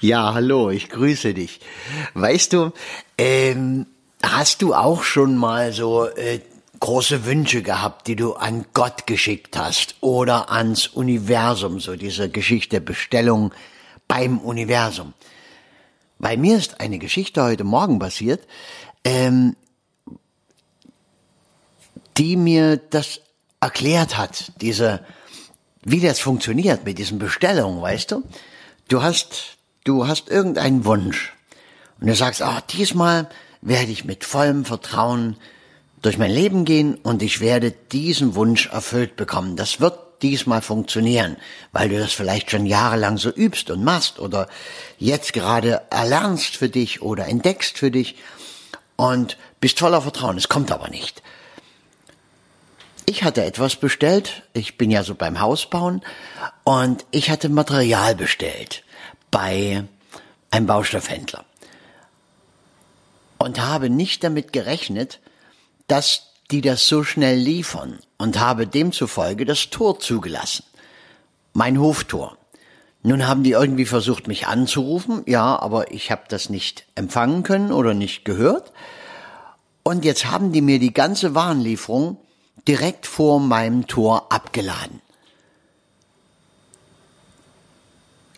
Ja, 0.00 0.34
hallo, 0.34 0.70
ich 0.70 0.88
grüße 0.88 1.34
dich. 1.34 1.60
Weißt 2.14 2.52
du, 2.52 2.72
ähm, 3.18 3.86
hast 4.22 4.62
du 4.62 4.74
auch 4.74 5.02
schon 5.02 5.36
mal 5.36 5.72
so 5.72 6.06
äh, 6.06 6.40
große 6.80 7.24
Wünsche 7.24 7.62
gehabt, 7.62 8.06
die 8.06 8.16
du 8.16 8.34
an 8.34 8.64
Gott 8.72 9.06
geschickt 9.06 9.56
hast 9.56 9.96
oder 10.00 10.50
ans 10.50 10.88
Universum, 10.88 11.80
so 11.80 11.96
diese 11.96 12.28
Geschichte 12.28 12.80
Bestellung 12.80 13.52
beim 14.08 14.38
Universum? 14.38 15.12
Bei 16.18 16.36
mir 16.36 16.56
ist 16.56 16.80
eine 16.80 16.98
Geschichte 16.98 17.42
heute 17.42 17.64
Morgen 17.64 17.98
passiert, 17.98 18.46
ähm, 19.04 19.56
die 22.16 22.36
mir 22.36 22.76
das 22.76 23.20
erklärt 23.60 24.16
hat, 24.16 24.52
diese, 24.60 25.04
wie 25.84 26.00
das 26.00 26.20
funktioniert 26.20 26.84
mit 26.84 26.98
diesen 26.98 27.18
Bestellungen, 27.18 27.80
weißt 27.80 28.12
du? 28.12 28.22
Du 28.88 29.02
hast, 29.02 29.56
du 29.84 30.06
hast 30.06 30.28
irgendeinen 30.28 30.84
Wunsch 30.84 31.32
und 32.00 32.06
du 32.08 32.14
sagst, 32.14 32.42
ah, 32.42 32.62
diesmal 32.70 33.28
werde 33.60 33.92
ich 33.92 34.04
mit 34.04 34.24
vollem 34.24 34.64
Vertrauen 34.64 35.36
durch 36.02 36.18
mein 36.18 36.30
Leben 36.30 36.64
gehen 36.64 36.96
und 36.96 37.22
ich 37.22 37.40
werde 37.40 37.70
diesen 37.70 38.34
Wunsch 38.34 38.66
erfüllt 38.66 39.16
bekommen. 39.16 39.56
Das 39.56 39.80
wird 39.80 39.98
diesmal 40.22 40.62
funktionieren, 40.62 41.36
weil 41.72 41.88
du 41.88 41.98
das 41.98 42.12
vielleicht 42.12 42.50
schon 42.50 42.66
jahrelang 42.66 43.18
so 43.18 43.30
übst 43.30 43.70
und 43.70 43.82
machst 43.82 44.18
oder 44.18 44.48
jetzt 44.98 45.32
gerade 45.32 45.82
erlernst 45.90 46.56
für 46.56 46.68
dich 46.68 47.02
oder 47.02 47.26
entdeckst 47.26 47.78
für 47.78 47.90
dich 47.90 48.16
und 48.96 49.36
bist 49.60 49.78
voller 49.78 50.02
Vertrauen. 50.02 50.36
Es 50.36 50.48
kommt 50.48 50.70
aber 50.70 50.88
nicht. 50.88 51.22
Ich 53.12 53.24
hatte 53.24 53.44
etwas 53.44 53.76
bestellt, 53.76 54.42
ich 54.54 54.78
bin 54.78 54.90
ja 54.90 55.04
so 55.04 55.14
beim 55.14 55.38
Hausbauen 55.38 56.00
und 56.64 57.04
ich 57.10 57.28
hatte 57.28 57.50
Material 57.50 58.14
bestellt 58.14 58.84
bei 59.30 59.84
einem 60.50 60.66
Baustoffhändler 60.66 61.44
und 63.36 63.60
habe 63.60 63.90
nicht 63.90 64.24
damit 64.24 64.54
gerechnet, 64.54 65.20
dass 65.88 66.28
die 66.50 66.62
das 66.62 66.88
so 66.88 67.04
schnell 67.04 67.36
liefern 67.36 67.98
und 68.16 68.40
habe 68.40 68.66
demzufolge 68.66 69.44
das 69.44 69.68
Tor 69.68 70.00
zugelassen. 70.00 70.64
Mein 71.52 71.78
Hoftor. 71.78 72.38
Nun 73.02 73.28
haben 73.28 73.42
die 73.42 73.50
irgendwie 73.50 73.84
versucht, 73.84 74.26
mich 74.26 74.46
anzurufen, 74.46 75.22
ja, 75.26 75.60
aber 75.60 75.92
ich 75.92 76.10
habe 76.10 76.22
das 76.28 76.48
nicht 76.48 76.86
empfangen 76.94 77.42
können 77.42 77.72
oder 77.72 77.92
nicht 77.92 78.24
gehört. 78.24 78.72
Und 79.82 80.06
jetzt 80.06 80.30
haben 80.30 80.52
die 80.52 80.62
mir 80.62 80.78
die 80.78 80.94
ganze 80.94 81.34
Warenlieferung 81.34 82.16
direkt 82.68 83.06
vor 83.06 83.40
meinem 83.40 83.86
Tor 83.86 84.30
abgeladen. 84.30 85.00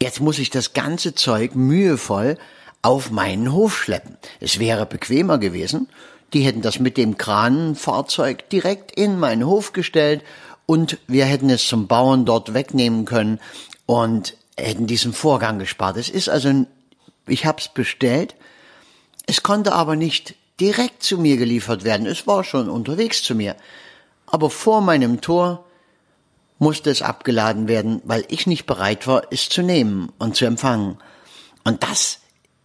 Jetzt 0.00 0.20
muss 0.20 0.38
ich 0.38 0.50
das 0.50 0.72
ganze 0.72 1.14
Zeug 1.14 1.54
mühevoll 1.54 2.36
auf 2.82 3.10
meinen 3.10 3.52
Hof 3.52 3.76
schleppen. 3.76 4.18
Es 4.40 4.58
wäre 4.58 4.86
bequemer 4.86 5.38
gewesen, 5.38 5.88
die 6.32 6.40
hätten 6.40 6.62
das 6.62 6.78
mit 6.78 6.96
dem 6.96 7.16
Kranenfahrzeug 7.16 8.48
direkt 8.50 8.92
in 8.92 9.18
meinen 9.18 9.46
Hof 9.46 9.72
gestellt 9.72 10.22
und 10.66 10.98
wir 11.06 11.24
hätten 11.24 11.48
es 11.48 11.66
zum 11.66 11.86
Bauern 11.86 12.24
dort 12.24 12.54
wegnehmen 12.54 13.04
können 13.04 13.40
und 13.86 14.36
hätten 14.56 14.86
diesen 14.86 15.12
Vorgang 15.12 15.58
gespart. 15.58 15.96
Es 15.96 16.08
ist 16.08 16.28
also, 16.28 16.66
ich 17.26 17.46
habe 17.46 17.60
es 17.60 17.68
bestellt, 17.68 18.34
es 19.26 19.42
konnte 19.42 19.72
aber 19.72 19.96
nicht 19.96 20.34
direkt 20.60 21.02
zu 21.02 21.18
mir 21.18 21.36
geliefert 21.36 21.84
werden. 21.84 22.06
Es 22.06 22.26
war 22.26 22.44
schon 22.44 22.68
unterwegs 22.68 23.22
zu 23.22 23.34
mir. 23.34 23.56
Aber 24.34 24.50
vor 24.50 24.80
meinem 24.80 25.20
Tor 25.20 25.64
musste 26.58 26.90
es 26.90 27.02
abgeladen 27.02 27.68
werden, 27.68 28.02
weil 28.02 28.24
ich 28.30 28.48
nicht 28.48 28.66
bereit 28.66 29.06
war, 29.06 29.22
es 29.30 29.48
zu 29.48 29.62
nehmen 29.62 30.12
und 30.18 30.34
zu 30.34 30.44
empfangen. 30.44 30.98
Und 31.62 31.84
das 31.84 32.18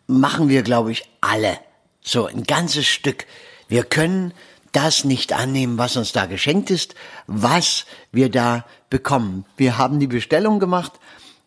machen 0.08 0.50
wir, 0.50 0.64
glaube 0.64 0.92
ich, 0.92 1.08
alle. 1.22 1.60
So 2.02 2.26
ein 2.26 2.42
ganzes 2.42 2.88
Stück. 2.88 3.28
Wir 3.68 3.84
können 3.84 4.34
das 4.72 5.04
nicht 5.04 5.32
annehmen, 5.34 5.78
was 5.78 5.96
uns 5.96 6.12
da 6.12 6.26
geschenkt 6.26 6.72
ist, 6.72 6.96
was 7.28 7.86
wir 8.12 8.32
da 8.32 8.66
bekommen. 8.90 9.46
Wir 9.56 9.78
haben 9.78 10.00
die 10.00 10.08
Bestellung 10.08 10.60
gemacht 10.60 10.94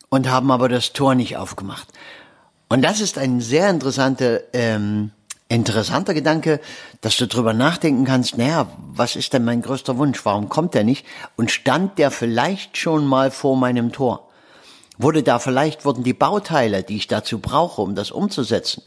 und 0.08 0.30
haben 0.30 0.52
aber 0.52 0.68
das 0.68 0.92
Tor 0.92 1.16
nicht 1.16 1.36
aufgemacht. 1.36 1.88
Und 2.68 2.82
das 2.82 3.00
ist 3.00 3.18
ein 3.18 3.40
sehr 3.40 3.68
interessanter, 3.68 4.42
ähm, 4.52 5.10
interessanter 5.52 6.14
Gedanke, 6.14 6.60
dass 7.00 7.16
du 7.16 7.26
drüber 7.26 7.52
nachdenken 7.52 8.04
kannst, 8.04 8.38
naja, 8.38 8.68
was 8.94 9.16
ist 9.16 9.32
denn 9.32 9.44
mein 9.44 9.62
größter 9.62 9.98
Wunsch? 9.98 10.24
Warum 10.24 10.48
kommt 10.48 10.74
der 10.74 10.84
nicht? 10.84 11.04
Und 11.36 11.50
stand 11.50 11.98
der 11.98 12.10
vielleicht 12.10 12.76
schon 12.76 13.06
mal 13.06 13.30
vor 13.30 13.56
meinem 13.56 13.92
Tor? 13.92 14.28
Wurde 14.98 15.22
da 15.22 15.38
vielleicht, 15.38 15.84
wurden 15.84 16.04
die 16.04 16.14
Bauteile, 16.14 16.82
die 16.82 16.96
ich 16.96 17.06
dazu 17.06 17.38
brauche, 17.38 17.82
um 17.82 17.94
das 17.94 18.10
umzusetzen, 18.10 18.82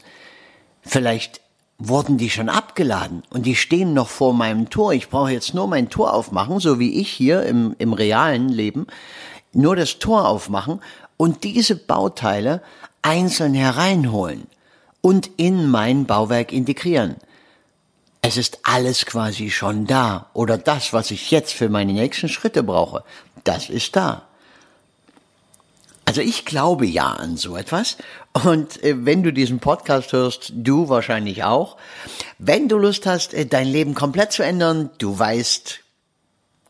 vielleicht 0.82 1.40
wurden 1.78 2.16
die 2.16 2.30
schon 2.30 2.48
abgeladen 2.48 3.22
und 3.30 3.44
die 3.44 3.54
stehen 3.54 3.92
noch 3.92 4.08
vor 4.08 4.32
meinem 4.32 4.70
Tor. 4.70 4.94
Ich 4.94 5.10
brauche 5.10 5.30
jetzt 5.30 5.52
nur 5.52 5.68
mein 5.68 5.90
Tor 5.90 6.14
aufmachen, 6.14 6.58
so 6.58 6.78
wie 6.78 7.00
ich 7.00 7.10
hier 7.10 7.42
im, 7.42 7.76
im 7.78 7.92
realen 7.92 8.48
Leben, 8.48 8.86
nur 9.52 9.76
das 9.76 9.98
Tor 9.98 10.26
aufmachen 10.26 10.80
und 11.18 11.44
diese 11.44 11.76
Bauteile 11.76 12.62
einzeln 13.02 13.52
hereinholen 13.54 14.46
und 15.06 15.30
in 15.36 15.70
mein 15.70 16.06
Bauwerk 16.06 16.52
integrieren. 16.52 17.14
Es 18.22 18.36
ist 18.36 18.58
alles 18.64 19.06
quasi 19.06 19.50
schon 19.50 19.86
da 19.86 20.30
oder 20.32 20.58
das, 20.58 20.92
was 20.92 21.12
ich 21.12 21.30
jetzt 21.30 21.52
für 21.52 21.68
meine 21.68 21.92
nächsten 21.92 22.28
Schritte 22.28 22.64
brauche, 22.64 23.04
das 23.44 23.70
ist 23.70 23.94
da. 23.94 24.26
Also 26.06 26.22
ich 26.22 26.44
glaube 26.44 26.86
ja 26.86 27.06
an 27.06 27.36
so 27.36 27.56
etwas. 27.56 27.98
Und 28.32 28.82
äh, 28.82 29.06
wenn 29.06 29.22
du 29.22 29.32
diesen 29.32 29.60
Podcast 29.60 30.12
hörst, 30.12 30.52
du 30.52 30.88
wahrscheinlich 30.88 31.44
auch. 31.44 31.76
Wenn 32.40 32.68
du 32.68 32.76
Lust 32.76 33.06
hast, 33.06 33.32
äh, 33.32 33.46
dein 33.46 33.68
Leben 33.68 33.94
komplett 33.94 34.32
zu 34.32 34.42
ändern, 34.42 34.90
du 34.98 35.16
weißt, 35.16 35.78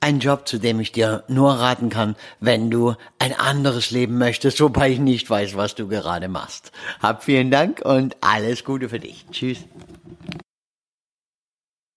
ein 0.00 0.20
Job, 0.20 0.46
zu 0.46 0.58
dem 0.58 0.78
ich 0.80 0.92
dir 0.92 1.24
nur 1.28 1.54
raten 1.54 1.88
kann, 1.88 2.14
wenn 2.40 2.70
du 2.70 2.94
ein 3.18 3.32
anderes 3.38 3.90
Leben 3.90 4.18
möchtest, 4.18 4.60
wobei 4.60 4.90
ich 4.90 5.00
nicht 5.00 5.28
weiß, 5.28 5.56
was 5.56 5.74
du 5.74 5.88
gerade 5.88 6.28
machst. 6.28 6.72
Hab 7.00 7.24
vielen 7.24 7.50
Dank 7.50 7.80
und 7.84 8.16
alles 8.20 8.64
Gute 8.64 8.88
für 8.88 9.00
dich. 9.00 9.26
Tschüss. 9.32 9.58